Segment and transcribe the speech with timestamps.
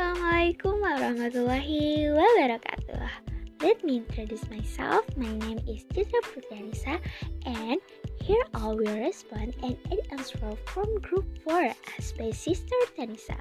[0.00, 3.04] Assalamualaikum warahmatullahi wabarakatuh.
[3.60, 5.04] Let me introduce myself.
[5.12, 6.96] My name is Citra Putranisa
[7.44, 7.76] and
[8.16, 9.76] here I will respond and
[10.08, 13.36] answer from group 4 as by Sister Tanisa.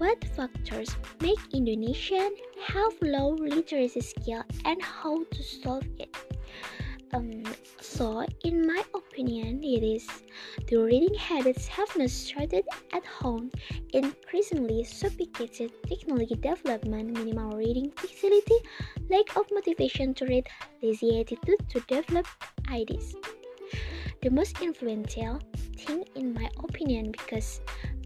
[0.00, 2.32] What factors make Indonesian
[2.64, 6.08] have low literacy skill and how to solve it?
[7.12, 7.44] Um,
[7.84, 10.08] so, in my opinion, it is
[10.66, 13.50] the reading habits have not started at home.
[13.92, 18.58] Increasingly sophisticated technology development, minimal reading facility,
[19.10, 20.48] lack of motivation to read,
[20.82, 22.26] lazy attitude to develop
[22.70, 23.14] ideas.
[24.22, 25.40] The most influential
[25.76, 27.60] thing, in my opinion, because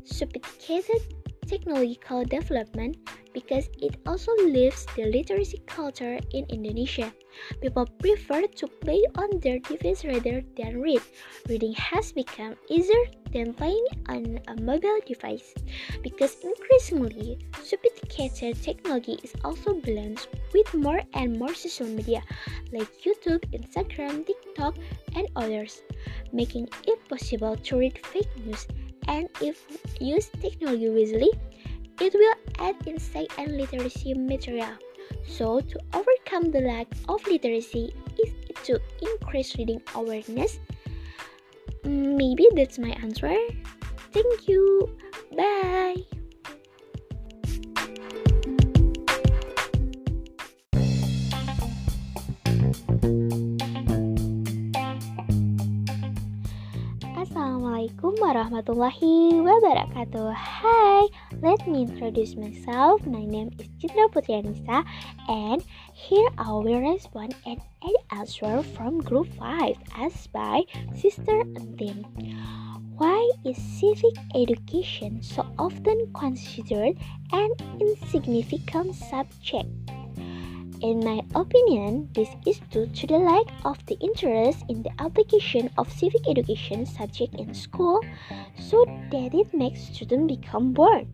[0.04, 1.02] sophisticated
[1.46, 2.96] technological development
[3.32, 7.12] because it also lives the literacy culture in Indonesia.
[7.60, 11.02] People prefer to play on their device rather than read.
[11.48, 15.54] Reading has become easier than playing on a mobile device
[16.02, 22.22] because increasingly sophisticated technology is also blended with more and more social media
[22.72, 24.76] like YouTube, Instagram, TikTok,
[25.14, 25.82] and others,
[26.32, 28.66] making it possible to read fake news
[29.08, 29.64] and if
[30.00, 31.30] used technology wisely,
[32.00, 34.72] it will add insight and literacy material.
[35.26, 38.32] So, to overcome the lack of literacy is
[38.64, 40.60] to increase reading awareness.
[41.84, 43.34] Maybe that's my answer.
[44.12, 44.96] Thank you.
[45.36, 46.17] Bye.
[58.18, 59.14] Assalamualaikum warahmatullahi
[59.46, 60.28] wabarakatuh.
[60.34, 61.06] Hi,
[61.38, 62.98] let me introduce myself.
[63.06, 64.82] My name is Citra Putrianisa,
[65.30, 65.62] and
[65.94, 67.62] here I will respond and
[68.10, 70.66] answer from Group 5 as by
[70.98, 72.02] Sister Antin.
[72.98, 76.98] Why is civic education so often considered
[77.30, 79.87] an insignificant subject?
[80.80, 85.70] In my opinion, this is due to the lack of the interest in the application
[85.76, 87.98] of civic education subject in school,
[88.54, 91.08] so that it makes students become bored.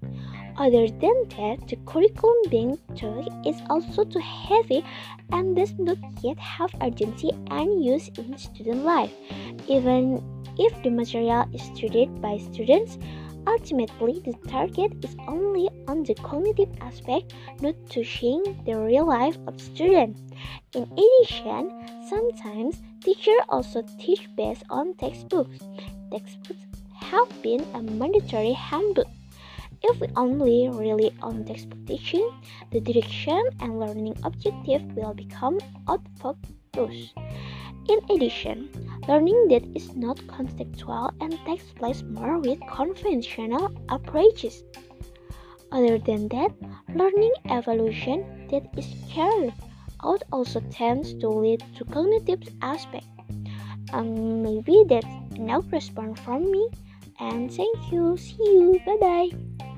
[0.59, 4.85] Other than that, the curriculum being taught is also too heavy
[5.33, 9.13] and does not yet have urgency and use in student life.
[9.67, 10.21] Even
[10.59, 12.99] if the material is studied by students,
[13.47, 19.60] Ultimately, the target is only on the cognitive aspect, not touching the real life of
[19.60, 20.21] students.
[20.75, 21.71] In addition,
[22.09, 25.59] sometimes teachers also teach based on textbooks.
[26.10, 26.65] Textbooks
[26.97, 29.09] have been a mandatory handbook.
[29.82, 32.25] If we only rely on textbook teaching,
[32.72, 36.37] the direction and learning objective will become out of
[36.72, 37.12] focus.
[37.88, 38.72] In addition,
[39.09, 44.65] learning that is not contextual and takes place more with conventional approaches.
[45.73, 46.53] Other than that,
[46.95, 49.55] learning evolution that is carried
[50.05, 53.07] out also tends to lead to cognitive aspect.
[53.93, 56.69] Um, maybe that's enough response from me.
[57.21, 58.17] And thank you.
[58.17, 58.81] See you.
[58.85, 59.74] Bye bye.